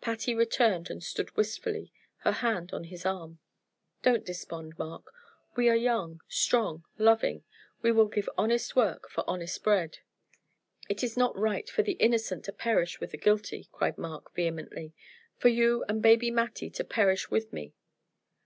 Patty 0.00 0.34
returned 0.34 0.88
and 0.88 1.02
stood 1.02 1.36
wistfully, 1.36 1.92
her 2.20 2.32
hand 2.32 2.72
on 2.72 2.84
his 2.84 3.04
arm. 3.04 3.40
"Don't 4.00 4.24
despond, 4.24 4.78
Mark. 4.78 5.12
We 5.54 5.68
are 5.68 5.76
young, 5.76 6.22
strong, 6.28 6.84
loving. 6.96 7.44
We 7.82 7.92
will 7.92 8.06
give 8.08 8.26
honest 8.38 8.74
work 8.74 9.10
for 9.10 9.22
honest 9.28 9.62
bread." 9.62 9.98
"It 10.88 11.04
is 11.04 11.14
not 11.18 11.36
right 11.36 11.68
for 11.68 11.82
the 11.82 11.98
innocent 12.00 12.46
to 12.46 12.52
perish 12.52 13.00
with 13.00 13.10
the 13.10 13.18
guilty," 13.18 13.68
cried 13.70 13.98
Mark, 13.98 14.34
vehemently; 14.34 14.94
"for 15.36 15.48
you 15.48 15.84
and 15.90 16.00
baby 16.00 16.30
Mattie 16.30 16.70
to 16.70 16.82
perish 16.82 17.30
with 17.30 17.52
me." 17.52 17.74